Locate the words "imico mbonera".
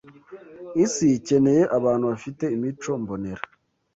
2.55-3.43